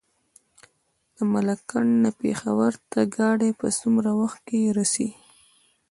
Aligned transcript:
د 1.15 1.17
ملاکنډ 1.31 1.91
نه 2.03 2.11
پېښور 2.21 2.73
ته 2.91 2.99
ګاډی 3.17 3.51
په 3.59 3.67
څومره 3.79 4.09
وخت 4.21 4.39
کې 4.47 4.73
رسي؟ 4.77 5.09